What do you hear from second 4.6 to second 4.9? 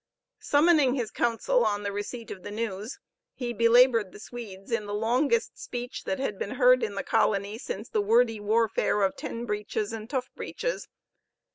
in